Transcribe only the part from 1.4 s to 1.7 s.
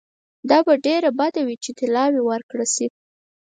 وي چې